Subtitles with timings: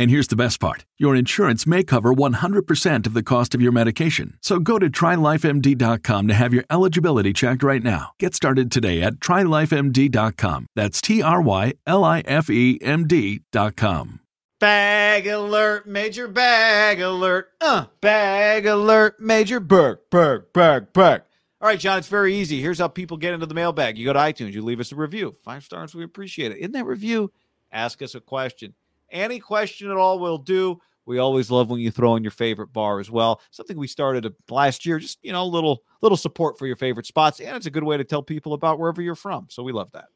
[0.00, 3.70] And here's the best part your insurance may cover 100% of the cost of your
[3.70, 4.38] medication.
[4.40, 8.12] So go to trylifemd.com to have your eligibility checked right now.
[8.18, 10.66] Get started today at trylifemd.com.
[10.74, 14.20] That's T R Y L I F E M D.com.
[14.58, 17.50] Bag alert, major bag alert.
[17.60, 21.22] Uh, bag alert, major berg, berg, berg, berg.
[21.60, 22.62] All right, John, it's very easy.
[22.62, 23.98] Here's how people get into the mailbag.
[23.98, 25.36] You go to iTunes, you leave us a review.
[25.44, 26.58] Five stars, we appreciate it.
[26.58, 27.32] In that review,
[27.70, 28.72] ask us a question.
[29.10, 30.80] Any question at all will do.
[31.06, 33.40] We always love when you throw in your favorite bar as well.
[33.50, 37.06] Something we started last year, just you know, a little little support for your favorite
[37.06, 39.46] spots, and it's a good way to tell people about wherever you're from.
[39.50, 40.06] So we love that.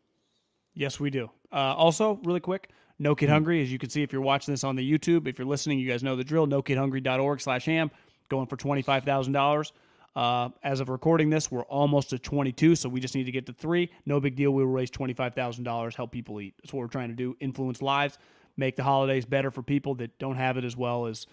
[0.75, 1.31] Yes, we do.
[1.53, 4.65] Uh, also, really quick, No Kid Hungry, as you can see if you're watching this
[4.65, 6.47] on the YouTube, if you're listening, you guys know the drill.
[6.47, 7.91] NoKidHungry.org slash ham,
[8.29, 9.73] going for $25,000.
[10.17, 13.47] Uh, as of recording this, we're almost at 22, so we just need to get
[13.47, 13.91] to three.
[14.07, 14.53] No big deal.
[14.53, 16.55] We will raise $25,000, help people eat.
[16.63, 18.19] That's what we're trying to do, influence lives
[18.57, 21.27] make the holidays better for people that don't have it as well as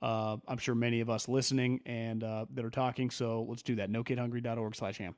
[0.00, 3.10] uh, I'm sure many of us listening and uh, that are talking.
[3.10, 3.90] So let's do that.
[3.90, 5.14] NoKidHungry.org slash ham.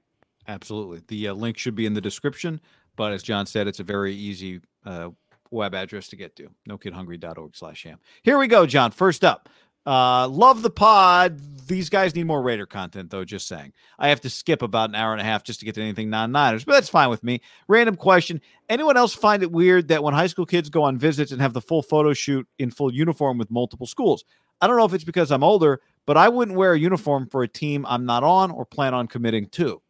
[0.48, 1.02] Absolutely.
[1.08, 2.60] The uh, link should be in the description,
[2.96, 5.10] but as John said, it's a very easy uh,
[5.50, 6.48] web address to get to.
[6.68, 7.98] NoKidHungry.org slash ham.
[8.22, 8.90] Here we go, John.
[8.90, 9.48] First up,
[9.86, 11.40] uh, love the pod.
[11.66, 13.24] These guys need more Raider content, though.
[13.24, 13.72] Just saying.
[13.98, 16.10] I have to skip about an hour and a half just to get to anything
[16.10, 17.40] non Niners, but that's fine with me.
[17.68, 18.40] Random question.
[18.68, 21.52] Anyone else find it weird that when high school kids go on visits and have
[21.52, 24.24] the full photo shoot in full uniform with multiple schools?
[24.60, 27.42] I don't know if it's because I'm older, but I wouldn't wear a uniform for
[27.42, 29.80] a team I'm not on or plan on committing to.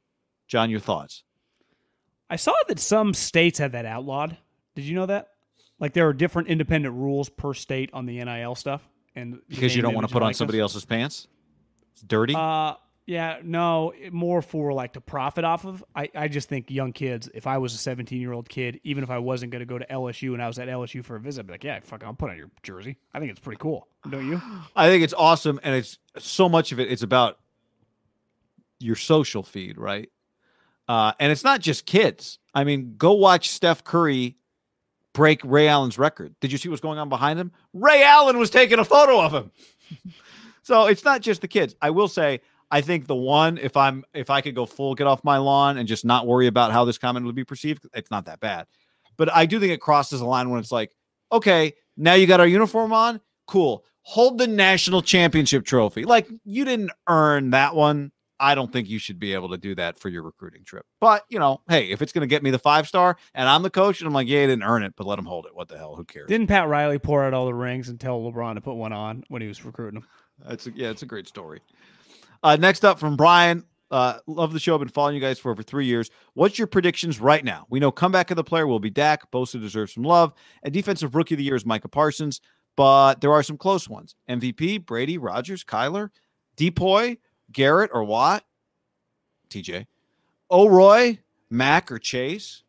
[0.46, 1.24] John, your thoughts?
[2.28, 4.36] I saw that some states have that outlawed.
[4.76, 5.28] Did you know that?
[5.80, 8.82] Like there are different independent rules per state on the NIL stuff
[9.14, 11.28] and because you don't want to put on somebody else's pants.
[11.92, 12.34] It's dirty.
[12.36, 12.74] Uh,
[13.06, 15.84] yeah, no, more for like to profit off of.
[15.96, 17.28] I, I just think young kids.
[17.34, 19.78] If I was a 17 year old kid, even if I wasn't going to go
[19.78, 22.04] to LSU and I was at LSU for a visit, I'd be like, yeah, fuck,
[22.04, 22.98] I'll put on your jersey.
[23.12, 24.40] I think it's pretty cool, don't you?
[24.76, 26.90] I think it's awesome, and it's so much of it.
[26.90, 27.38] It's about
[28.78, 30.08] your social feed, right?
[30.86, 32.38] Uh, and it's not just kids.
[32.54, 34.36] I mean, go watch Steph Curry
[35.20, 36.34] break Ray Allen's record.
[36.40, 37.52] Did you see what's going on behind him?
[37.74, 39.50] Ray Allen was taking a photo of him.
[40.62, 41.74] So it's not just the kids.
[41.80, 45.06] I will say, I think the one, if I'm, if I could go full get
[45.06, 48.10] off my lawn and just not worry about how this comment would be perceived, it's
[48.10, 48.66] not that bad.
[49.16, 50.94] But I do think it crosses a line when it's like,
[51.32, 53.84] okay, now you got our uniform on, cool.
[54.02, 56.04] Hold the national championship trophy.
[56.04, 58.12] Like you didn't earn that one.
[58.40, 60.86] I don't think you should be able to do that for your recruiting trip.
[61.00, 63.62] But you know, hey, if it's going to get me the five star and I'm
[63.62, 65.54] the coach and I'm like, yeah, I didn't earn it, but let him hold it.
[65.54, 65.94] What the hell?
[65.94, 66.26] Who cares?
[66.26, 69.22] Didn't Pat Riley pour out all the rings and tell LeBron to put one on
[69.28, 70.06] when he was recruiting him?
[70.44, 71.60] That's a, yeah, it's a great story.
[72.42, 73.64] Uh, next up from Brian.
[73.90, 74.74] Uh, love the show.
[74.74, 76.10] I've been following you guys for over three years.
[76.34, 77.66] What's your predictions right now?
[77.70, 79.30] We know comeback of the player will be Dak.
[79.32, 80.32] Bosa deserves some love.
[80.62, 82.40] And defensive rookie of the year is Micah Parsons.
[82.76, 84.14] But there are some close ones.
[84.28, 86.10] MVP, Brady, Rodgers, Kyler,
[86.56, 87.18] Depoy,
[87.52, 88.44] Garrett, or Watt.
[89.48, 89.86] TJ.
[90.50, 91.18] O'Roy,
[91.48, 92.62] Mac or Chase.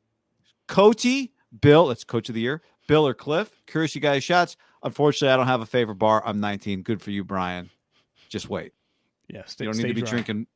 [0.67, 1.31] Coty,
[1.61, 2.61] Bill, that's coach of the year.
[2.87, 3.49] Bill or Kliff.
[3.67, 4.57] Curious you guys' shots.
[4.83, 6.21] Unfortunately, I don't have a favorite bar.
[6.25, 6.81] I'm 19.
[6.83, 7.69] Good for you, Brian.
[8.29, 8.73] Just wait.
[9.27, 10.09] Yeah, stay, You don't need to be dry.
[10.09, 10.47] drinking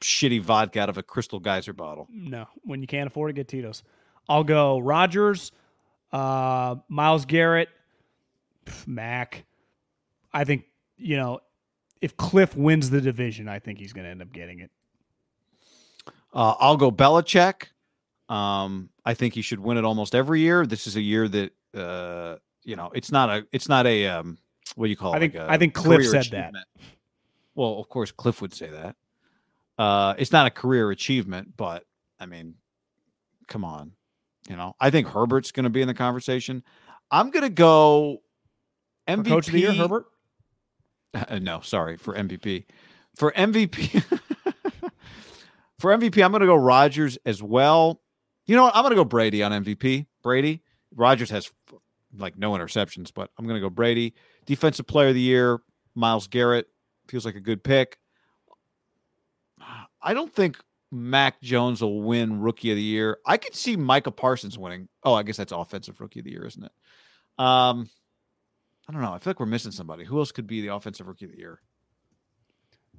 [0.00, 2.06] shitty vodka out of a crystal geyser bottle.
[2.10, 3.82] No, when you can't afford to get Tito's.
[4.28, 5.52] I'll go Rodgers,
[6.12, 7.68] uh, Myles Garrett,
[8.86, 9.44] Mac.
[10.32, 10.64] I think
[10.96, 11.40] you know
[12.00, 14.70] if Kliff wins the division, I think he's going to end up getting it.
[16.32, 17.68] Uh, I'll go Belichick.
[18.28, 20.66] Um, I think he should win it almost every year.
[20.66, 24.36] This is a year that uh, you know, it's not a, it's not a, um,
[24.74, 25.16] what do you call it?
[25.16, 26.52] I think- Like I think Kliff said that.
[27.54, 28.96] Well, of course, Kliff would say that.
[29.78, 31.84] Uh, it's not a career achievement, but
[32.20, 32.54] I mean,
[33.46, 33.92] come on,
[34.48, 34.74] you know.
[34.80, 36.62] I think Herbert's going to be in the conversation.
[37.10, 38.22] I'm going to go
[39.06, 39.28] For MVP.
[39.28, 40.06] Coach of the year, Herbert.
[41.14, 42.64] Uh, no, sorry for MVP.
[43.16, 44.02] For MVP,
[45.78, 48.00] for MVP, I'm going to go Rodgers as well.
[48.46, 48.76] You know what?
[48.76, 50.06] I'm going to go Brady on MVP.
[50.22, 50.62] Brady.
[50.94, 51.50] Rodgers has
[52.16, 54.14] like no interceptions, but I'm going to go Brady.
[54.46, 55.58] Defensive Player of the Year,
[55.94, 56.68] Myles Garrett
[57.08, 57.98] feels like a good pick.
[60.00, 60.58] I don't think
[60.90, 63.18] Mac Jones will win Rookie of the Year.
[63.26, 64.88] I could see Micah Parsons winning.
[65.02, 66.72] Oh, I guess that's Offensive Rookie of the Year, isn't it?
[67.38, 67.88] Um,
[68.88, 69.12] I don't know.
[69.12, 70.04] I feel like we're missing somebody.
[70.04, 71.60] Who else could be the Offensive Rookie of the Year?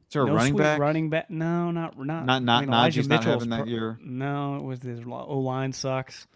[0.08, 0.80] Is there a no running back?
[0.80, 1.30] Running back?
[1.30, 3.98] No, not not Not- not- I mean, Elijah not having that year?
[4.02, 6.28] No, it was his O line sucks.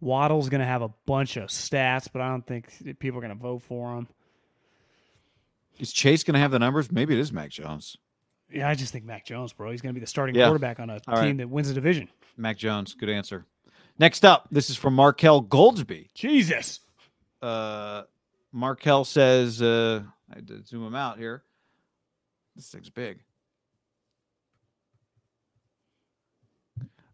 [0.00, 3.34] Waddle's going to have a bunch of stats, but I don't think people are going
[3.36, 4.08] to vote for him.
[5.78, 6.90] Is Chase going to have the numbers?
[6.92, 7.96] Maybe it is Mac Jones.
[8.52, 9.70] Yeah, I just think Mac Jones, bro.
[9.70, 10.44] He's going to be the starting Yeah.
[10.46, 11.36] quarterback on a All team right.
[11.38, 12.08] that wins the division.
[12.36, 12.94] Mac Jones.
[12.94, 13.44] Good answer.
[13.98, 16.12] Next up, this is from Markel Goldsby.
[16.14, 16.80] Jesus.
[17.42, 18.02] Uh,
[18.52, 21.42] Markel says, uh, I had to zoom him out here.
[22.54, 23.20] This thing's big.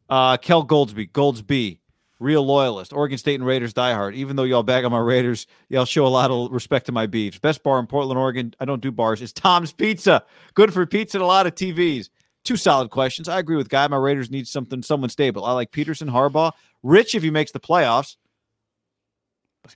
[0.09, 1.79] Uh, Kel Goldsby, Goldsby,
[2.21, 4.15] real loyalist, Oregon State and Raiders diehard.
[4.15, 7.07] Even though y'all bag on my Raiders, y'all show a lot of respect to my
[7.07, 7.39] beefs.
[7.39, 8.55] Best bar in Portland, Oregon.
[8.61, 9.23] I don't do bars.
[9.23, 10.25] It's Tom's Pizza.
[10.55, 12.11] Good for pizza and a lot of TVs.
[12.45, 13.29] Two solid questions.
[13.29, 13.87] I agree with Guy.
[13.89, 15.45] My Raiders need something, someone stable.
[15.45, 16.53] I like Petersen, Harbaugh,
[16.83, 18.17] Rich if he makes the playoffs.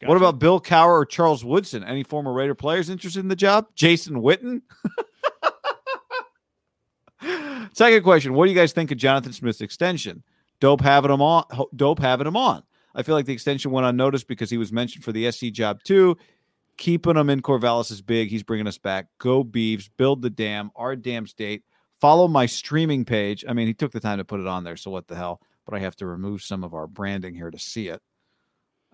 [0.05, 1.85] What about Bill Cowher or Charles Woodson?
[1.85, 3.67] Any former Raider players interested in the job?
[3.75, 4.63] Jason Witten?
[7.73, 10.23] Second question: What do you guys think of Jonathan Smith's extension?
[10.61, 11.45] Dope having him on.
[11.75, 12.63] Dope having him on.
[12.95, 15.83] I feel like the extension went unnoticed because he was mentioned for the SC job
[15.85, 16.17] too.
[16.79, 18.29] Keeping him in Corvallis is big.
[18.29, 19.07] He's bringing us back.
[19.19, 19.89] Go Beavs.
[19.97, 20.71] Build the dam.
[20.75, 21.63] Our dam state.
[22.01, 23.45] Follow my streaming page.
[23.49, 25.41] I mean, he took the time to put it on there, so what the hell?
[25.65, 28.03] But I have to remove some of our branding here to see it.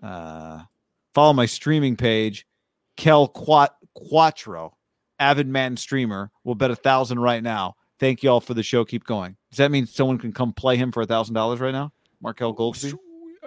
[0.01, 0.61] Uh,
[1.13, 2.45] follow my streaming page,
[2.97, 4.77] Kel Quat Quattro,
[5.19, 6.31] avid man streamer.
[6.43, 7.75] We'll bet a thousand right now.
[7.99, 8.83] Thank you all for the show.
[8.83, 9.37] Keep going.
[9.51, 11.93] Does that mean someone can come play him for a thousand dollars right now?
[12.21, 12.97] Markel Goldsby.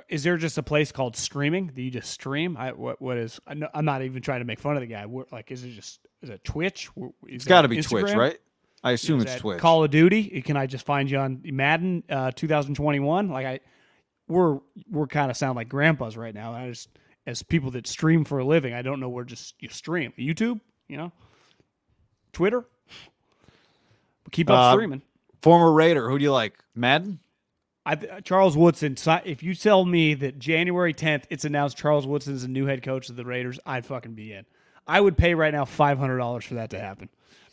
[0.08, 1.72] Is there just a place called streaming?
[1.74, 2.56] Do you just stream?
[2.56, 3.40] I, what what is?
[3.46, 5.04] I'm not even trying to make fun of the guy.
[5.06, 6.90] What, like, is it just is it Twitch?
[6.96, 8.38] Is It's that got to be Twitch, right?
[8.84, 9.58] I assume Is it's Twitch.
[9.58, 10.42] Call of Duty.
[10.42, 13.28] Can I just find you on Madden uh, 2021?
[13.30, 13.60] Like I,
[14.28, 16.52] we're we're kind of sound like grandpas right now.
[16.52, 16.88] I just
[17.26, 20.60] as people that stream for a living, I don't know where just you stream YouTube.
[20.88, 21.12] You know,
[22.32, 22.64] Twitter.
[24.24, 25.02] But keep up Uh, streaming.
[25.42, 26.08] Former Raider.
[26.10, 26.58] Who do you like?
[26.74, 27.20] Madden.
[27.84, 28.96] I, Charles Woodson.
[29.24, 32.82] If you tell me that January 10th it's announced Charles Woodson is the new head
[32.82, 34.44] coach of the Raiders, I'd fucking be in.
[34.88, 37.08] I would pay right now five hundred dollars for that to happen.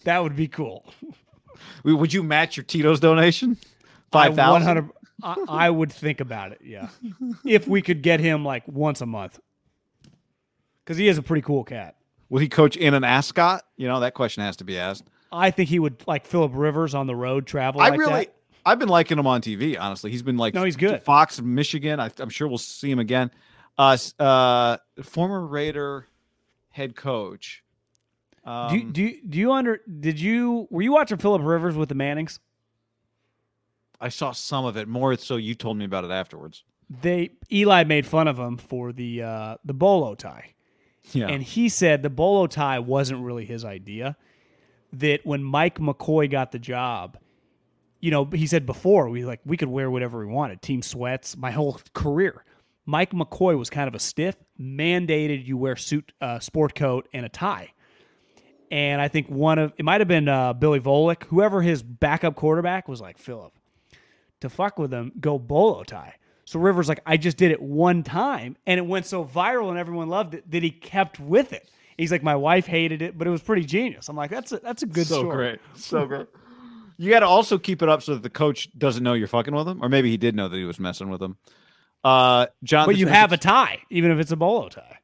[0.05, 0.91] That would be cool.
[1.83, 3.57] Would you match your Tito's donation?
[3.61, 3.67] I
[4.11, 4.65] Five thousand.
[4.65, 4.89] 100
[5.21, 6.61] I, I would think about it.
[6.63, 6.89] Yeah,
[7.45, 9.39] if we could get him like once a month,
[10.83, 11.95] because he is a pretty cool cat.
[12.29, 13.63] Will he coach in an ascot?
[13.77, 15.05] You know that question has to be asked.
[15.31, 17.81] I think he would like Philip Rivers on the road travel.
[17.81, 18.35] I like really, that.
[18.65, 19.77] I've been liking him on TV.
[19.79, 21.01] Honestly, he's been like No, he's good.
[21.01, 21.99] Fox, Michigan.
[21.99, 23.31] I, I'm sure we'll see him again.
[23.77, 26.07] Uh, uh, former Raider
[26.69, 27.63] head coach.
[28.45, 31.75] Um, do you, do you, do you under did you were you watching Philip Rivers
[31.75, 32.39] with the Mannings?
[34.01, 36.63] I saw some of it more so you told me about it afterwards.
[36.89, 40.52] They Eli made fun of him for the uh, the bolo tie.
[41.11, 41.27] Yeah.
[41.27, 44.17] And he said the bolo tie wasn't really his idea.
[44.93, 47.17] That when Mike McCoy got the job,
[47.99, 51.35] you know, he said before we like we could wear whatever we wanted, team sweats,
[51.35, 52.43] my whole career.
[52.85, 57.25] Mike McCoy was kind of a stiff, mandated you wear suit, uh, sport coat, and
[57.25, 57.71] a tie.
[58.69, 62.35] And I think one of it might have been uh, Billy Volek, whoever his backup
[62.35, 63.53] quarterback was like Philip
[64.43, 66.15] to fuck with him, go bolo tie.
[66.45, 69.77] So Rivers like, I just did it one time, and it went so viral, and
[69.77, 71.69] everyone loved it that he kept with it.
[71.97, 74.09] He's like, my wife hated it, but it was pretty genius.
[74.09, 75.35] I'm like, that's a, that's a good so story.
[75.35, 76.27] great, so great.
[76.97, 79.55] You got to also keep it up so that the coach doesn't know you're fucking
[79.55, 81.37] with him, or maybe he did know that he was messing with him.
[82.03, 84.99] Uh, John, But you have a tie, even if it's a bolo tie.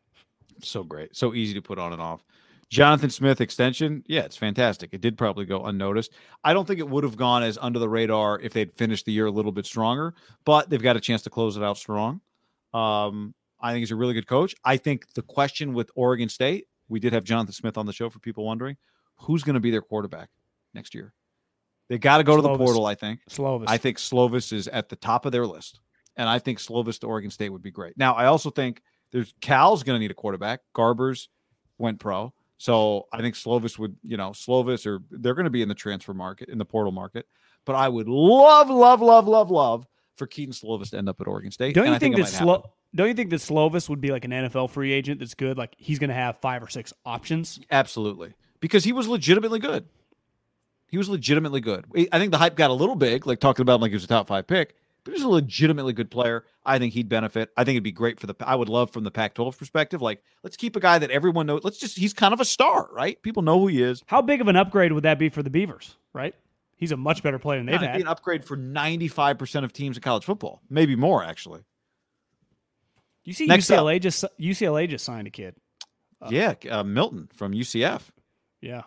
[0.62, 2.22] so great, so easy to put on and off.
[2.70, 4.90] Jonathan Smith extension, yeah, it's fantastic.
[4.94, 6.12] It did probably go unnoticed.
[6.44, 9.12] I don't think it would have gone as under the radar if they'd finished the
[9.12, 10.14] year a little bit stronger,
[10.46, 12.22] but they've got a chance to close it out strong.
[12.74, 14.56] Um, I think he's a really good coach.
[14.64, 18.10] I think the question with Oregon State, we did have Jonathan Smith on the show
[18.10, 18.78] for people wondering
[19.16, 20.30] who's going to be their quarterback
[20.74, 21.14] next year.
[21.90, 23.20] They got to go to the portal, I think.
[23.30, 23.66] Slovis.
[23.68, 25.80] I think Slovis is at the top of their list.
[26.16, 27.98] And I think Slovis to Oregon State would be great.
[27.98, 30.62] Now, I also think there's Cal's going to need a quarterback.
[30.76, 31.30] Garbers
[31.78, 32.34] went pro.
[32.60, 35.76] So I think Slovis would, you know, Slovis or they're going to be in the
[35.76, 37.26] transfer market, in the portal market.
[37.66, 39.88] But I would love, love, love, love, love
[40.18, 41.74] for Kedon Slovis to end up at Oregon State.
[41.74, 42.28] Don't and you I think, it that.
[42.28, 45.58] Slo- Don't you think that Slovis would be like an NFL free agent that's good?
[45.58, 47.62] Like he's going to have five or six options.
[47.72, 48.34] Absolutely.
[48.60, 49.86] Because he was legitimately good.
[50.90, 51.86] He was legitimately good.
[52.12, 54.04] I think the hype got a little big, like talking about him like he was
[54.04, 54.76] a top five pick,
[55.10, 56.46] but he's a legitimately good player.
[56.66, 57.50] I think he'd benefit.
[57.58, 60.02] I think it'd be great for the, I would love from the Pac 12 perspective.
[60.02, 61.62] Like, let's keep a guy that everyone knows.
[61.64, 63.22] Let's just, he's kind of a star, right?
[63.22, 64.04] People know who he is.
[64.08, 65.96] How big of an upgrade would that be for the Beavers?
[66.14, 66.34] Right?
[66.78, 67.96] He's a much better player than they've Yeah, had.
[67.98, 71.62] be an upgrade for 95% of teams in college football, maybe more, actually.
[73.26, 73.80] You see, Next up.
[73.80, 75.56] UCLA just UCLA just signed a kid.
[76.30, 76.54] yeah.
[76.70, 78.02] Uh, Milton from UCF.
[78.62, 78.84] Yeah.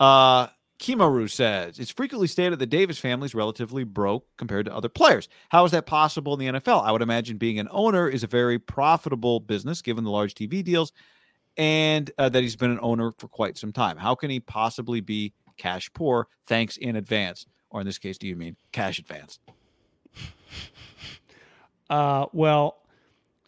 [0.00, 0.46] Uh,
[0.78, 5.28] Kimaru says it's frequently stated the Davis family is relatively broke compared to other players.
[5.48, 6.84] How is that possible in the NFL?
[6.84, 10.62] I would imagine being an owner is a very profitable business given the large TV
[10.62, 10.92] deals
[11.56, 13.96] and uh, that he's been an owner for quite some time.
[13.96, 16.28] How can he possibly be cash poor?
[16.46, 17.46] Thanks in advance.
[17.70, 19.38] Or in this case, do you mean cash advance?
[21.90, 22.82] Uh, well,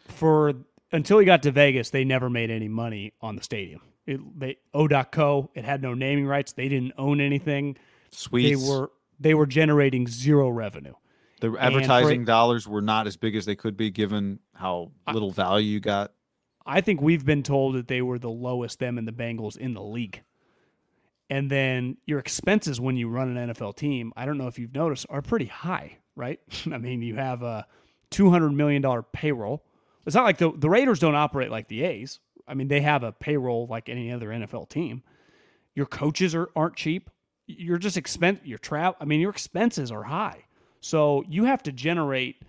[0.08, 0.54] for
[0.92, 3.82] until he got to Vegas, they never made any money on the stadium.
[4.06, 5.50] It, they O.co.
[5.54, 6.52] It had no naming rights.
[6.52, 7.76] They didn't own anything.
[8.10, 8.48] Sweet.
[8.48, 10.94] They were they were generating zero revenue.
[11.40, 15.30] the advertising it- dollars were not as big as they could be given how little
[15.30, 16.12] value you got.
[16.66, 19.74] I think we've been told that they were the lowest them and the Bengals in
[19.74, 20.22] the league.
[21.28, 24.74] And then your expenses when you run an NFL team, I don't know if you've
[24.74, 26.40] noticed, are pretty high, right?
[26.72, 27.66] I mean, you have a
[28.10, 29.64] $200 million payroll.
[30.06, 32.18] It's not like the, the Raiders don't operate like the A's.
[32.50, 35.02] I mean, they have a payroll like any other NFL team.
[35.74, 37.08] Your coaches are, aren't cheap.
[37.46, 38.96] You're just expense your travel.
[39.00, 40.44] I mean, your expenses are high.
[40.80, 42.42] So you have to generate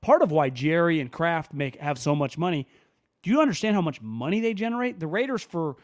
[0.00, 2.68] part of why Jerry and Kraft make have so much money.
[3.22, 5.00] Do you understand how much money they generate?
[5.00, 5.76] The Raiders for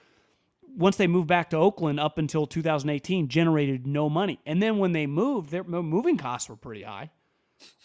[0.76, 4.40] once they moved back to Oakland up until 2018 generated no money.
[4.46, 7.10] And then when they moved, their moving costs were pretty high.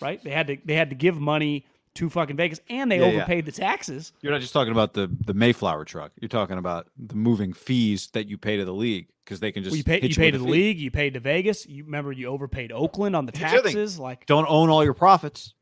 [0.01, 0.23] Right?
[0.23, 1.65] They had to they had to give money
[1.95, 3.15] to fucking Vegas and they Yeah, yeah.
[3.17, 4.13] overpaid the taxes.
[4.21, 6.11] You're not just talking about the the Mayflower truck.
[6.21, 9.63] You're talking about the moving fees that you pay to the league because they can
[9.63, 10.51] just Well, you pay hit you pay to the fee.
[10.51, 11.65] league, you paid to Vegas.
[11.67, 13.97] You remember you overpaid Oakland on the taxes.
[13.99, 15.53] Like Don't own all your profits,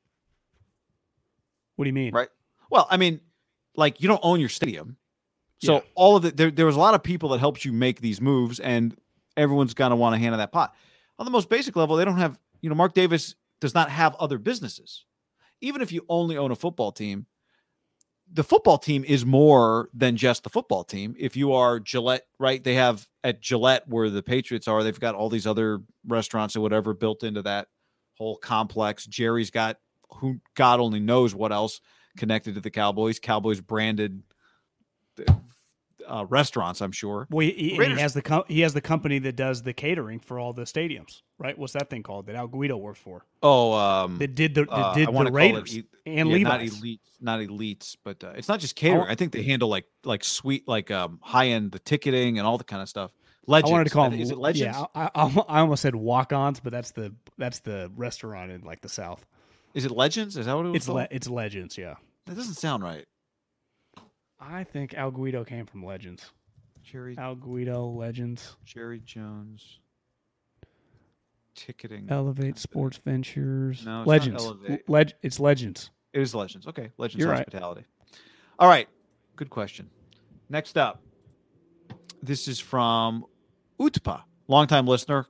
[1.75, 2.13] what do you mean?
[2.13, 2.29] right?
[2.69, 3.21] Well, I mean,
[3.75, 4.97] like you don't own your stadium,
[5.59, 5.81] so Yeah.
[5.95, 8.19] all of the there, there was a lot of people that helped you make these
[8.19, 8.95] moves, and
[9.37, 10.75] everyone's gonna want a hand of that pot.
[11.19, 14.15] On the most basic level, they don't have you know Mark Davis does not have
[14.15, 15.05] other businesses.
[15.61, 17.25] Even if you only own a football team,
[18.31, 21.15] the football team is more than just the football team.
[21.17, 22.63] If you are Gillette, right?
[22.63, 26.61] They have at Gillette where the Patriots are, they've got all these other restaurants or
[26.61, 27.67] whatever built into that
[28.17, 29.05] whole complex.
[29.05, 29.77] Jerry's got
[30.09, 31.79] who God only knows what else
[32.17, 33.19] connected to the Cowboys.
[33.19, 34.23] Cowboys branded
[36.07, 37.27] uh, restaurants, I'm sure.
[37.29, 40.19] Well, he, he, he has the co- he has the company that does the catering
[40.19, 41.57] for all the stadiums, right?
[41.57, 43.25] What's that thing called that Al Guido works for?
[43.43, 46.29] Oh, um, That did the that uh, did I wanna the it Raiders e- and
[46.29, 49.09] yeah, not elites, not elites, but uh, it's not just catering.
[49.09, 52.57] I, think they handle like like sweet, like um high end the ticketing and all
[52.57, 53.11] the kind of stuff.
[53.49, 53.69] Legends.
[53.69, 54.19] I wanted to call them.
[54.19, 54.77] Is it Legends?
[54.77, 58.81] Yeah, I, I, I almost said walk-ons, but that's the that's the restaurant in like
[58.81, 59.25] the South.
[59.73, 60.35] Is it Legends?
[60.37, 60.75] Is that what it was?
[60.77, 60.97] It's called?
[60.97, 61.77] le- it's Legends.
[61.77, 61.95] Yeah,
[62.25, 63.05] that doesn't sound right.
[64.39, 66.31] I think Al Guido came from Legends.
[66.83, 69.79] Jerry Al Guido, Legends, Jerry Jones.
[71.55, 72.07] Ticketing.
[72.09, 74.43] Elevate Sports Ventures, No, it's Legends.
[74.43, 74.89] Elevate.
[74.89, 75.89] Leg- it's Legends.
[76.13, 76.67] It is Legends.
[76.67, 77.39] Okay, Legends You're right.
[77.39, 77.85] Hospitality.
[78.59, 78.87] All right,
[79.35, 79.89] good question.
[80.49, 81.01] Next up,
[82.23, 83.25] this is from
[83.79, 85.25] Utpa, longtime listener,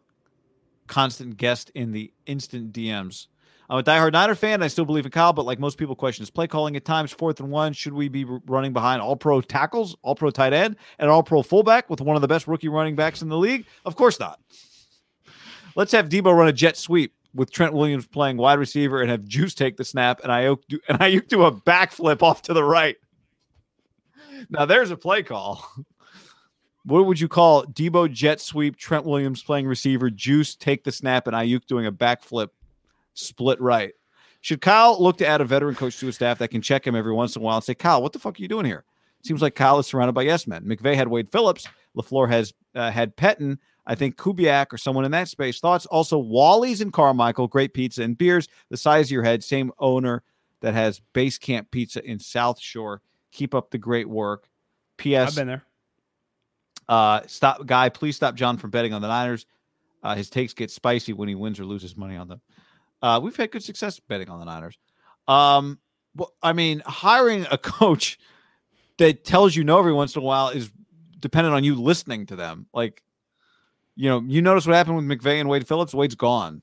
[0.88, 3.28] constant guest in the instant DMs.
[3.70, 4.64] I'm a diehard Niner fan.
[4.64, 7.12] I still believe in Kyle, but like most people, question his play calling at times.
[7.12, 10.78] Fourth and one, should we be running behind all pro tackles, all pro tight end,
[11.00, 13.66] and all pro fullback with one of the best rookie running backs in the league?
[13.84, 14.40] Of course not.
[15.76, 19.26] Let's have Deebo run a jet sweep with Trent Williams playing wide receiver and have
[19.26, 22.64] Juice take the snap and Aiyuk do, and Aiyuk do a backflip off to the
[22.64, 22.96] right.
[24.50, 25.68] Now there's a play call.
[26.86, 31.28] What would you call Deebo jet sweep, Trent Williams playing receiver, Juice take the snap,
[31.28, 32.48] and Aiyuk doing a backflip
[33.18, 33.94] split right?
[34.42, 36.96] Should Kyle look to add a veteran coach to his staff that can check him
[36.96, 38.86] every once in a while and say, Kyle, what the fuck are you doing here?
[39.24, 40.64] Seems like Kyle is surrounded by yes men.
[40.64, 41.68] McVay had Wade Phillips.
[41.98, 43.58] LaFleur has uh, had Pettine.
[43.86, 45.60] I think Kubiak or someone in that space.
[45.60, 49.72] Thoughts also Wally's and Carmichael, great pizza and beers, the size of your head, same
[49.80, 50.24] owner
[50.62, 53.02] that has Base Camp Pizza in South Shore.
[53.32, 54.48] Keep up the great work.
[54.98, 55.30] P.S.
[55.30, 55.64] I've been there.
[56.88, 57.90] Uh, stop, guy.
[57.90, 59.46] Please stop John from betting on the Niners.
[60.04, 62.42] Uh, his takes get spicy when he wins or loses money on them.
[63.02, 64.78] Uh, we've had good success betting on the Niners.
[65.28, 65.80] Um,
[66.16, 68.18] well, I mean, hiring a coach
[68.98, 70.72] that tells you no every once in a while is
[71.20, 72.68] dependent on you listening to them.
[72.74, 73.04] Like,
[73.96, 75.94] you know, you notice what happened with McVay and Wade Phillips.
[75.94, 76.62] Wade's gone.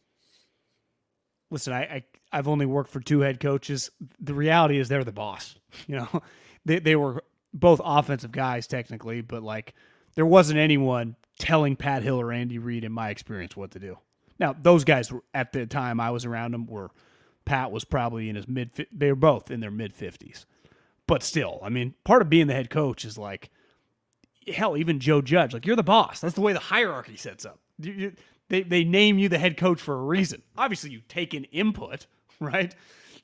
[1.51, 3.91] Listen, I, I I've only worked for two head coaches.
[4.21, 5.57] The reality is they're the boss.
[5.89, 6.23] You know,
[6.65, 9.75] they they were both offensive guys technically, but like
[10.15, 13.99] there wasn't anyone telling Pat Hill or Andy Reid, in my experience, what to do.
[14.39, 16.91] Now those guys were at the time I was around them were
[17.45, 18.87] Pat was probably in his mid.
[18.93, 20.47] They were both in their mid fifties,
[21.07, 23.51] but still, I mean, part of being the head coach is like
[24.53, 26.21] hell, even Joe Judge, like you're the boss.
[26.21, 27.59] That's the way the hierarchy sets up.
[27.79, 28.13] You, you,
[28.49, 30.43] they they name you the head coach for a reason.
[30.57, 32.07] Obviously, you take in input,
[32.41, 32.75] right?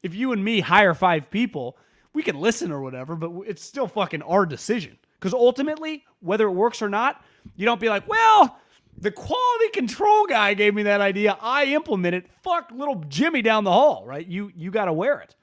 [0.02, 1.76] If you and me hire five people,
[2.12, 4.98] we can listen or whatever, but it's still fucking our decision.
[5.18, 7.22] Because ultimately, whether it works or not,
[7.54, 8.58] you don't be like, well,
[9.00, 11.36] the quality control guy gave me that idea.
[11.40, 12.26] I implement it.
[12.42, 14.26] Fuck little Jimmy down the hall, right?
[14.26, 15.34] You you got to wear it.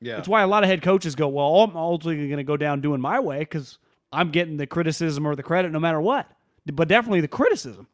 [0.00, 0.16] Yeah.
[0.16, 2.80] That's why a lot of head coaches go, well, I'm ultimately going to go down
[2.80, 3.78] doing my way because
[4.12, 6.26] I'm getting the criticism or the credit no matter what.
[6.72, 7.86] But definitely the criticism.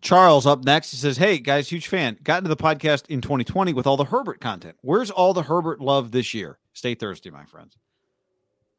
[0.00, 0.92] Charles up next.
[0.92, 2.18] He says, Hey guys, huge fan.
[2.22, 4.76] Got into the podcast in 2020 with all the Herbert content.
[4.80, 6.58] Where's all the Herbert love this year?
[6.72, 7.76] Stay thirsty, my friends.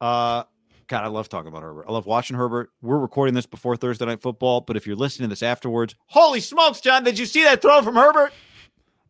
[0.00, 0.44] Uh
[0.92, 1.86] God, I love talking about Herbert.
[1.88, 2.70] I love watching Herbert.
[2.82, 6.40] We're recording this before Thursday night football, but if you're listening to this afterwards, holy
[6.40, 8.30] smokes, John, did you see that throw from Herbert?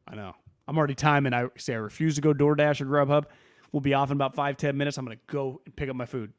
[0.06, 0.36] I know.
[0.68, 1.34] I'm already timing.
[1.34, 3.24] I say I refuse to go DoorDash or Grubhub.
[3.72, 4.96] We'll be off in about five, ten minutes.
[4.96, 6.32] I'm going to go and pick up my food.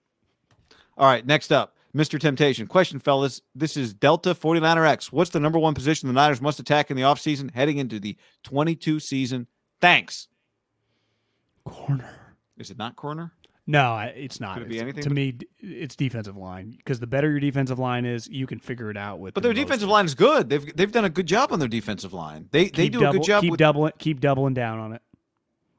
[0.97, 2.17] All right, next up, Mr.
[2.17, 2.65] Temptation.
[2.65, 3.41] Question, fellas.
[3.53, 5.11] This is Delta 49er X.
[5.11, 8.15] What's the number one position the Niners must attack in the offseason heading into the
[8.43, 9.47] 22 season?
[9.81, 10.29] Thanks.
[11.65, 12.37] Corner.
[12.57, 13.33] Is it not corner?
[13.65, 14.55] No, it's not.
[14.55, 17.39] Could it be It's- anything To but- me, it's defensive line because the better your
[17.39, 19.33] defensive line is, you can figure it out with.
[19.33, 20.49] But their defensive line is good.
[20.49, 22.49] They've they've done a good job on their defensive line.
[22.51, 23.93] They they Keep do double- a good job Keep with doubling.
[23.99, 25.01] Keep doubling down on it.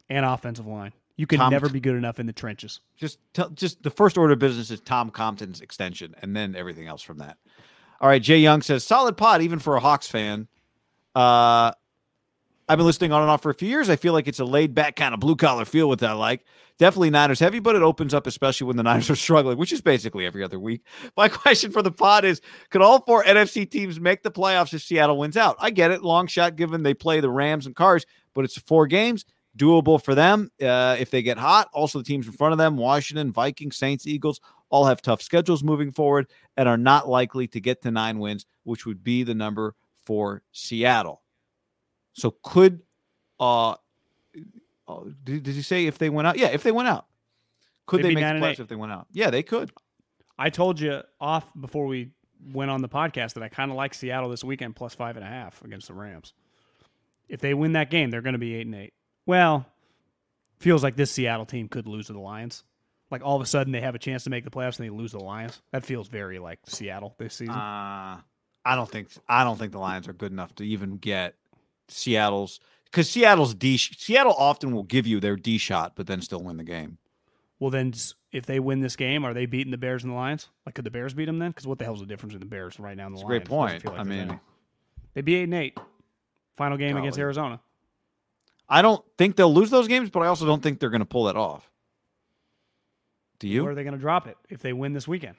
[0.09, 0.93] And offensive line.
[1.17, 2.81] You can Tom- never be good enough in the trenches.
[2.97, 6.87] just tell, just the first order of business is Tom Compton's extension, and then everything
[6.89, 7.37] else from that.
[8.01, 10.49] All right, Jay Young says solid pot even for a Hawks fan.
[11.15, 11.71] Uh,
[12.67, 13.91] I've been listening on and off for a few years.
[13.91, 16.45] I feel like it's a laid back kind of blue collar feel, which I like.
[16.79, 19.83] Definitely Niners heavy, but it opens up, especially when the Niners are struggling, which is
[19.83, 20.83] basically every other week.
[21.17, 24.83] My question for the pod is Could all four NFC teams make the playoffs if
[24.83, 25.57] Seattle wins out?
[25.59, 26.03] I get it.
[26.03, 29.27] Long shot given they play the Rams and Cars, but it's four games.
[29.59, 31.69] Doable for them uh, if they get hot.
[31.73, 35.63] Also, the teams in front of them Washington, Vikings, Saints, Eagles all have tough schedules
[35.63, 39.35] moving forward and are not likely to get to nine wins, which would be the
[39.35, 41.24] number for Seattle.
[42.15, 42.81] So could
[43.39, 43.77] uh, uh
[45.23, 46.39] did, did he say if they went out?
[46.39, 47.07] Yeah, if they went out.
[47.87, 49.07] Could They'd they make the playoffs if they went out?
[49.13, 49.71] Yeah, they could.
[50.39, 52.11] I told you off before we
[52.53, 55.25] went on the podcast that I kind of like Seattle this weekend plus five and
[55.25, 56.33] a half against the Rams.
[57.29, 58.95] If they win that game, they're going to be eight and eight.
[59.27, 59.67] Well,
[60.59, 62.65] feels like this Seattle team could lose to the Lions.
[63.11, 64.91] Like all of a sudden they have a chance to make the playoffs and they
[64.91, 65.61] lose to the Lions.
[65.73, 67.55] That feels very like Seattle this season.
[67.55, 68.21] Uh,
[68.67, 71.35] I don't think I don't think the Lions are good enough to even get
[71.89, 76.43] Seattle's because Seattle's D Seattle often will give you their D shot, but then still
[76.43, 76.99] win the game.
[77.59, 77.93] well, then
[78.33, 80.49] if they win this game, are they beating the Bears and the Lions?
[80.67, 81.51] Like, could the Bears beat them then?
[81.51, 83.29] Because what the hell's the difference in the Bears right now and the Lions?
[83.29, 83.85] great point.
[83.85, 84.41] like I mean, any.
[85.15, 85.79] they'd be eight and eight.
[86.57, 87.61] Final game against Arizona.
[88.69, 91.07] I don't think they'll lose those games, but I also don't think they're going to
[91.07, 91.71] pull that off.
[93.39, 93.63] Do you?
[93.63, 95.37] Where are they going to drop it if they win this weekend?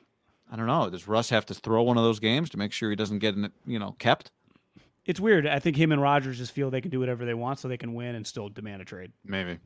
[0.51, 0.89] I don't know.
[0.89, 3.36] Does Russ have to throw one of those games to make sure he doesn't get
[3.36, 4.31] in, you know kept?
[5.05, 5.45] It's weird.
[5.45, 7.77] I think him and Rodgers just feel they can do whatever they want, so they
[7.77, 9.11] can win and still demand a trade.
[9.23, 9.59] Maybe.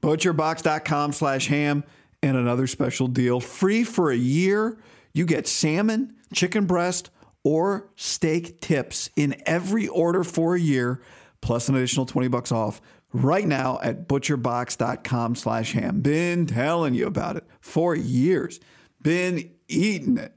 [0.00, 1.84] Butcherbox.com slash ham
[2.22, 3.40] and another special deal.
[3.40, 4.78] Free for a year.
[5.12, 7.10] You get salmon, chicken breast,
[7.42, 11.02] or steak tips in every order for a year,
[11.40, 12.80] plus an additional 20 bucks off
[13.12, 16.00] right now at butcherbox.com slash ham.
[16.00, 18.60] Been telling you about it for years.
[19.02, 20.36] Been eating it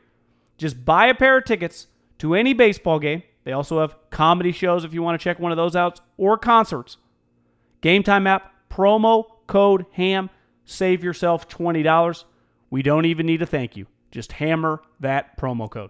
[0.61, 1.87] just buy a pair of tickets
[2.19, 3.23] to any baseball game.
[3.45, 6.37] They also have comedy shows if you want to check one of those out or
[6.37, 6.97] concerts.
[7.81, 10.29] Game Time app, promo code HAM,
[10.63, 12.25] save yourself $20.
[12.69, 13.87] We don't even need a thank you.
[14.11, 15.89] Just hammer that promo code.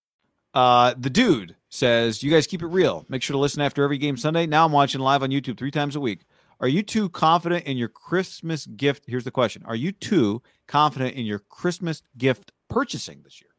[0.53, 3.05] Uh, the dude says, "You guys keep it real.
[3.09, 4.45] Make sure to listen after every game Sunday.
[4.45, 6.21] Now I'm watching live on YouTube three times a week.
[6.59, 9.05] Are you too confident in your Christmas gift?
[9.07, 13.51] Here's the question: Are you too confident in your Christmas gift purchasing this year?"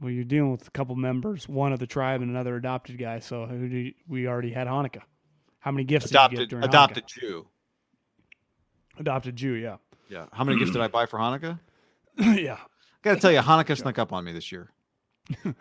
[0.00, 3.18] Well, you're dealing with a couple members, one of the tribe and another adopted guy.
[3.18, 5.02] So who do you, we already had Hanukkah?
[5.58, 7.20] How many gifts did you Adopted during adopted Hanukkah?
[7.20, 7.46] Jew.
[8.98, 9.76] Adopted Jew, yeah,
[10.08, 10.26] Yeah.
[10.32, 11.58] How many gifts did I buy for Hanukkah?
[12.18, 12.58] yeah.
[13.02, 14.70] Got to tell you, Hanukkah snuck up on me this year.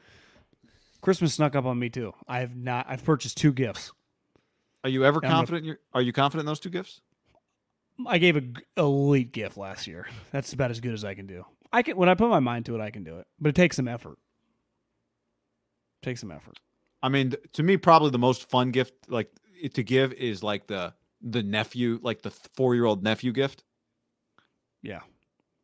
[1.01, 2.13] Christmas snuck up on me too.
[2.27, 2.87] I have not.
[2.89, 3.91] I've purchased two gifts.
[4.83, 5.63] Are you ever I'm confident?
[5.63, 7.01] in your, are you confident in those two gifts?
[8.05, 10.07] I gave a g- elite gift last year.
[10.31, 11.45] That's about as good as I can do.
[11.71, 13.55] I can when I put my mind to it, I can do it, but it
[13.55, 14.17] takes some effort.
[16.01, 16.57] takes some effort.
[17.03, 19.29] I mean, to me, probably the most fun gift like
[19.73, 23.63] to give is like the the nephew, like the four year old nephew gift.
[24.81, 25.01] Yeah.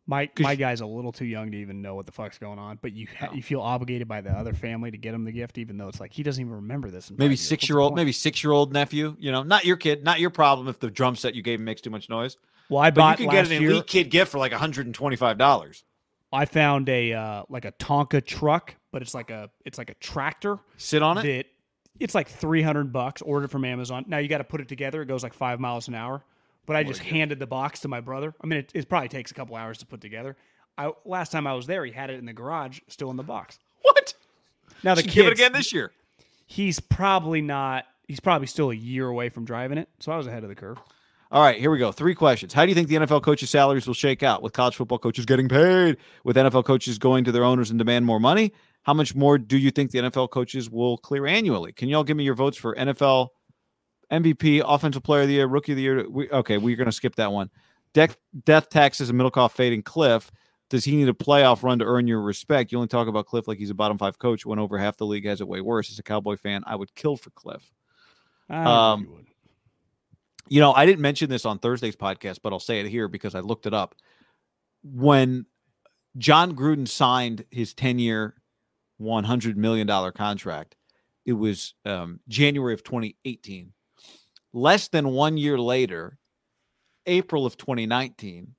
[0.05, 2.77] My my guy's a little too young to even know what the fuck's going on,
[2.81, 5.57] but you ha- you feel obligated by the other family to get him the gift,
[5.57, 7.09] even though it's like he doesn't even remember this.
[7.09, 7.29] Maybe years.
[7.31, 9.15] What's the six year old, maybe six year old nephew.
[9.17, 11.65] You know, not your kid, not your problem if the drum set you gave him
[11.65, 12.35] makes too much noise.
[12.69, 13.71] Well, I But bought you can get an year.
[13.71, 15.85] elite kid gift for like one hundred and twenty five dollars.
[16.33, 19.95] I found a uh, like a Tonka truck, but it's like a it's like a
[19.95, 21.21] tractor Sit on it.
[21.23, 21.45] that
[22.01, 23.21] it's like three hundred bucks.
[23.21, 24.03] Ordered from Amazon.
[24.07, 25.01] Now you got to put it together.
[25.01, 26.25] It goes like five miles an hour.
[26.65, 28.33] But I just handed the box to my brother.
[28.41, 30.37] I mean, it, it probably takes a couple hours to put together.
[30.77, 33.23] I last time I was there, he had it in the garage, still in the
[33.23, 33.59] box.
[33.81, 34.13] What?
[34.81, 35.91] Now the Should give it again this year.
[36.45, 37.85] He's probably not.
[38.07, 39.89] He's probably still a year away from driving it.
[39.99, 40.77] So I was ahead of the curve.
[41.33, 41.91] All right, here we go.
[41.91, 42.53] Three questions.
[42.53, 45.25] How do you think the NFL coaches' salaries will shake out with college football coaches
[45.25, 48.53] getting paid, with NFL coaches going to their owners and demand more money?
[48.83, 51.73] How much more do you think the NFL coaches will clear annually?
[51.73, 53.29] Can you all give me your votes for NFL
[54.13, 56.09] MVP, Offensive Player of the Year, Rookie of the Year?
[56.09, 57.49] We, okay, we're going to skip that one.
[57.93, 60.29] Death, death taxes and Middlekauff fading Kliff.
[60.69, 62.71] Does he need a playoff run to earn your respect?
[62.71, 65.05] You only talk about Kliff like he's a bottom five coach when over half the
[65.05, 65.91] league has it way worse.
[65.91, 67.61] As a Cowboy fan, I would kill for Kliff.
[68.49, 69.25] I don't know if Um, you.
[70.49, 73.33] You know, I didn't mention this on Thursday's podcast, but I'll say it here because
[73.33, 73.95] I looked it up.
[74.83, 75.45] When
[76.17, 78.35] John Gruden signed his 10 year,
[79.01, 80.75] $100 million contract,
[81.25, 83.71] it was um, January of 2018.
[84.53, 86.17] Less than one year later,
[87.05, 88.55] April of 2019,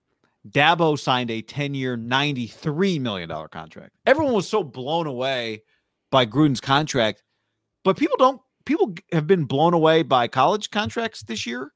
[0.48, 3.92] Dabo signed a 10 year, $93 million contract.
[4.04, 5.62] Everyone was so blown away
[6.10, 7.22] by Gruden's contract,
[7.84, 11.72] but people don't, people have been blown away by college contracts this year,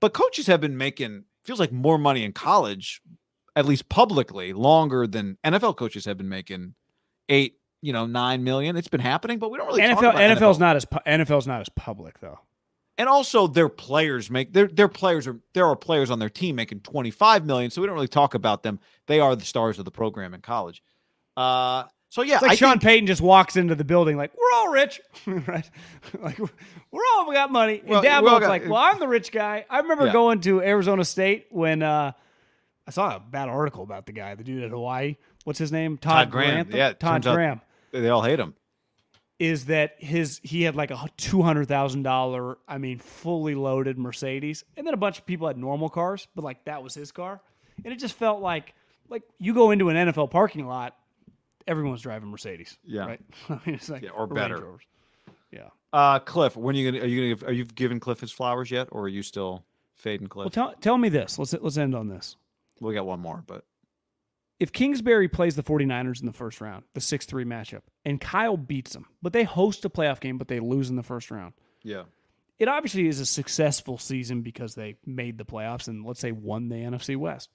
[0.00, 3.02] but coaches have been making, feels like more money in college,
[3.56, 6.74] at least publicly, longer than NFL coaches have been making
[7.28, 8.76] eight, you know, nine million.
[8.76, 10.60] It's been happening, but we don't really NFL NFL's NFL.
[10.60, 12.38] not as NFL's not as public though.
[13.00, 16.54] And also their players make their their players are there are players on their team
[16.56, 18.78] making 25 million, so we don't really talk about them.
[19.06, 20.82] They are the stars of the program in college.
[21.36, 24.32] Uh so yeah, It's like I Sean think- Payton just walks into the building like
[24.36, 25.70] we're all rich, right?
[26.20, 27.78] like we're all we got money.
[27.80, 29.64] And Well, we all like, well, I'm the rich guy.
[29.70, 30.12] I remember Yeah.
[30.12, 32.12] going to Arizona State when uh,
[32.86, 35.16] I saw a bad article about the guy, the dude at Hawaii.
[35.44, 35.96] What's his name?
[35.96, 36.50] Todd, Todd Graham.
[36.54, 36.76] Grantham?
[36.76, 37.60] Yeah, Todd out- Graham.
[37.92, 38.54] they all hate him.
[39.40, 40.38] Is that his?
[40.44, 44.92] He had like a two hundred thousand dollar, I mean, fully loaded Mercedes, and then
[44.92, 47.40] a bunch of people had normal cars, but like that was his car,
[47.82, 48.74] and it just felt like
[49.08, 50.94] like you go into an NFL parking lot,
[51.66, 52.76] everyone's driving Mercedes.
[52.84, 53.06] Yeah.
[53.06, 53.20] right.
[53.48, 54.62] I mean, it's like Yeah, or better.
[55.50, 55.68] Yeah.
[55.90, 58.30] Uh Kliff, when are you gonna are you gonna give, are you giving Kliff his
[58.30, 60.36] flowers yet, or are you still fading Kliff?
[60.44, 61.38] Well, tell tell me this.
[61.38, 62.36] Let's let's end on this.
[62.78, 63.64] we got one more, but
[64.60, 68.92] If Kingsbury plays the 49ers in the first round, the 6-3 matchup, and Kyle beats
[68.92, 71.54] them, but they host a playoff game but they lose in the first round.
[71.82, 72.02] yeah.
[72.58, 76.68] It obviously is a successful season because they made the playoffs and let's say won
[76.68, 77.48] the NFC West.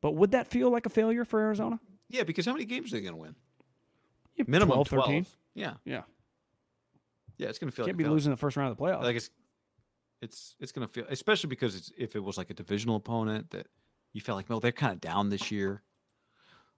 [0.00, 1.78] But would that feel like a failure for Arizona?
[2.08, 3.36] Yeah, because how many games are they gonna win?
[4.34, 5.04] Yeah, Minimum 12, 12.
[5.06, 5.26] 13.
[5.54, 5.74] Yeah.
[5.84, 6.02] Yeah.
[7.38, 9.02] Yeah, it's gonna feel Can't like be losing the first round of the playoffs.
[9.02, 9.30] like it's
[10.20, 13.68] it's it's gonna feel especially because it's if it was like a divisional opponent that
[14.12, 15.80] you felt like well they're kind of down this year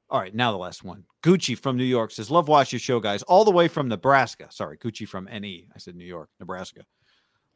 [0.09, 1.05] all right now the last one.
[1.23, 3.23] Gucci from new york says love watch your show guys.
[3.25, 4.49] All the way from nebraska.
[4.51, 6.83] Sorry gucci from ne i said new york nebraska.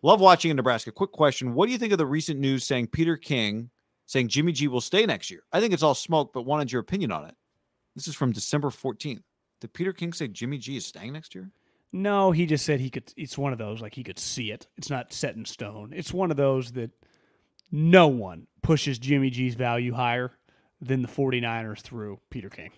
[0.03, 0.93] Love watching in nebraska.
[0.93, 1.55] Quick question.
[1.55, 3.71] What do you think of the recent news saying peter king
[4.07, 5.43] saying jimmy g will stay next year?
[5.53, 7.35] I think it's all smoke but wanted your opinion on it.
[7.95, 9.23] This is from december 14th
[9.61, 11.51] did peter king say jimmy g is staying next year?
[11.93, 13.13] No, he just said he could.
[13.17, 14.69] It's one of those like he could see it.
[14.77, 15.93] It's not set in stone.
[15.93, 16.93] It's one of those that
[17.73, 20.33] no one pushes Jimmy G's value higher
[20.81, 22.71] than the 49ers through Peter King.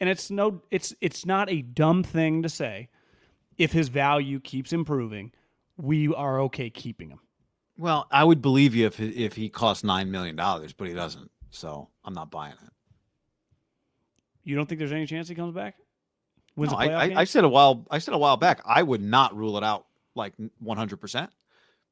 [0.00, 2.88] And it's no it's it's not a dumb thing to say.
[3.58, 5.32] If his value keeps improving,
[5.76, 7.20] we are okay keeping him.
[7.78, 11.30] Well, I would believe you if if he cost nine million dollars, but he doesn't.
[11.50, 12.72] So I'm not buying it.
[14.44, 15.76] You don't think there's any chance he comes back?
[16.56, 17.20] No, I, I.
[17.20, 17.86] I said a while.
[17.90, 18.60] I said a while back.
[18.64, 20.96] I would not rule it out like 100.
[20.98, 21.30] percent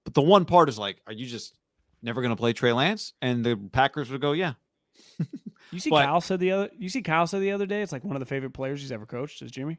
[0.05, 1.55] But the one part is like, are you just
[2.03, 3.13] never going to play Trey Lance?
[3.23, 4.55] And the Packers would go, yeah.
[5.73, 6.71] You see, But- Kyle said the other.
[6.79, 7.81] You see, Kyle said the other day.
[7.83, 9.79] It's like one of the favorite players he's ever coached is Jimmy.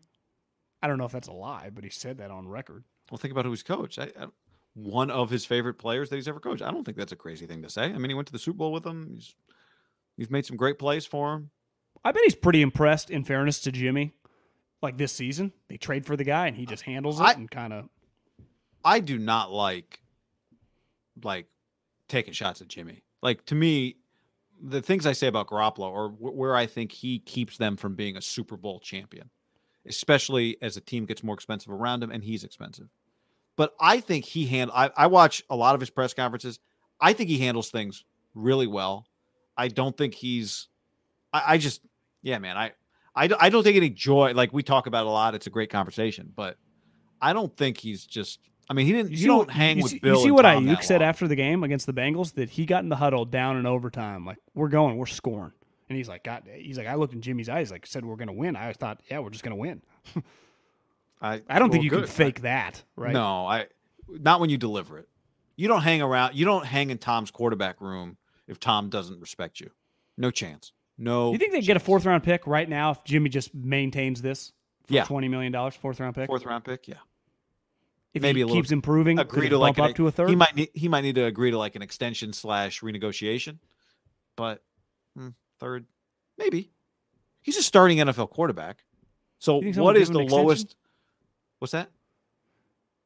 [0.82, 2.84] I don't know if that's a lie, but he said that on record.
[3.12, 4.00] Well, think about who he's coached.
[4.00, 4.28] I, I,
[4.74, 6.62] one of his favorite players that he's ever coached.
[6.62, 7.84] I don't think that's a crazy thing to say.
[7.84, 9.10] I mean, he went to the Super Bowl with him.
[9.14, 9.36] He's
[10.18, 11.50] he's made some great plays for him.
[12.06, 13.10] I bet he's pretty impressed.
[13.10, 14.14] In fairness to Jimmy,
[14.82, 17.52] like this season, they trade for the guy and he just handles it I- and
[17.52, 17.90] kind of.
[18.86, 20.00] I do not like
[21.24, 21.48] like
[22.08, 23.04] taking shots at Jimmy.
[23.22, 23.98] Like to me,
[24.64, 27.96] the things I say about Garoppolo or wh- where I think he keeps them from
[27.96, 29.30] being a Super Bowl champion,
[29.88, 32.88] especially as a team gets more expensive around him and he's expensive.
[33.58, 36.60] But I think he hand I, I watch a lot of his press conferences.
[37.00, 39.08] I think he handles things really well.
[39.58, 40.68] I don't think he's
[41.34, 41.82] I, I just
[42.22, 42.58] yeah, man.
[42.58, 42.72] I
[43.16, 45.36] I I don't think any joy like we talk about a lot.
[45.36, 46.58] It's a great conversation, but
[47.22, 48.40] I don't think he's just.
[48.72, 49.12] I mean, he didn't.
[49.12, 50.16] You, see don't hang you with see, Bill.
[50.16, 51.10] You see what Tom Aiyuk said long.
[51.10, 54.26] after the game against the Bengals that he got in the huddle down in overtime.
[54.26, 55.52] Like we're going, we're scoring,
[55.90, 58.32] and he's like, God, he's like, I looked in Jimmy's eyes, like said we're gonna
[58.32, 58.56] win.
[58.56, 59.82] I thought, yeah, we're just gonna win.
[61.22, 62.06] I, I don't think you good.
[62.06, 63.12] can fake that, right?
[63.12, 63.68] No, I
[64.08, 65.10] not when you deliver it.
[65.58, 66.36] You don't hang around.
[66.36, 68.16] You don't hang in Tom's quarterback room
[68.48, 69.70] if Tom doesn't respect you.
[70.18, 70.72] No chance.
[70.98, 71.34] No.
[71.34, 74.54] You think they get a fourth round pick right now if Jimmy just maintains this
[74.88, 75.04] for Yeah.
[75.04, 76.28] twenty million dollars, fourth round pick?
[76.28, 76.88] fourth round pick?
[76.88, 76.96] Yeah.
[78.14, 80.30] If maybe he a little- keeps improving, Agree to like an- up to a third.
[80.30, 80.70] He might need.
[80.74, 83.60] He might need to agree to like an extension slash renegotiation.
[84.36, 84.64] But
[85.16, 85.86] hmm, third,
[86.38, 86.72] maybe.
[87.42, 88.84] He's a starting NFL quarterback.
[89.40, 90.76] So You think someone what is the lowest?
[91.60, 91.90] What's that?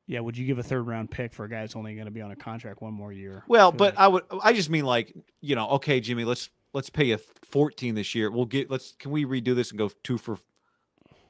[0.07, 2.11] yeah, would you give a third round pick for a guy that's only going to
[2.11, 3.43] be on a contract one more year?
[3.47, 4.23] Well, but I would.
[4.43, 5.69] I just mean like you know.
[5.71, 6.25] Okay, Jimmy.
[6.25, 7.17] Let's let's pay you
[7.49, 8.29] fourteen this year.
[8.29, 8.69] We'll get.
[8.69, 8.95] Let's.
[8.99, 10.37] Can we redo this and go two for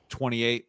[0.09, 0.67] twenty eight?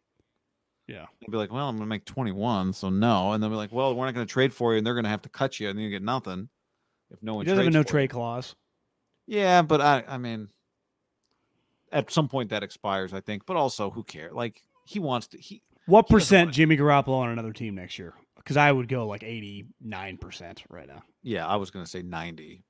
[0.87, 3.33] Yeah, I'd be like, well, I'm going to make 21, so no.
[3.33, 5.03] And they'll be like, well, we're not going to trade for you, and they're going
[5.03, 6.49] to have to cut you, and then you get nothing
[7.11, 8.09] if no he one does have a no trade you.
[8.09, 8.55] clause.
[9.25, 10.49] Yeah, but I, I mean,
[11.91, 13.45] at some point that expires, I think.
[13.45, 14.33] But also, who cares?
[14.33, 15.37] Like he wants to.
[15.37, 16.51] He What He percent.
[16.53, 18.13] Jimmy Garoppolo on another team next year?
[18.37, 21.03] Because I would go like eighty nine percent right now.
[21.21, 22.63] yeah, I was going to say 90.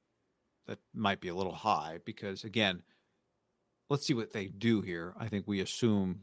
[0.67, 2.81] That might be a little high because again,
[3.89, 5.13] let's see what they do here.
[5.19, 6.21] I think we assume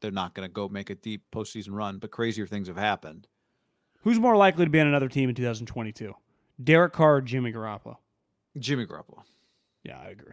[0.00, 3.28] they're not going to go make a deep postseason run, but crazier things have happened.
[4.02, 6.14] Who's more likely to be on another team in 2022?
[6.62, 7.96] Derek Carr or Jimmy Garoppolo?
[8.58, 9.22] Jimmy Garoppolo.
[9.84, 10.32] Yeah, I agree.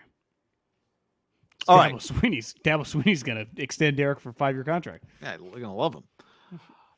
[1.68, 1.96] All Dabo right.
[1.96, 5.04] Swinney's Dabo Swinney's going to extend Derek for a five year contract.
[5.22, 6.04] Yeah, we're gonna love them.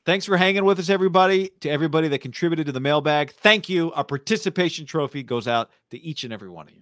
[0.05, 1.49] Thanks for hanging with us, everybody.
[1.62, 3.91] To everybody that contributed to the mailbag, thank you.
[3.93, 6.82] Our participation trophy goes out to each and every one of you.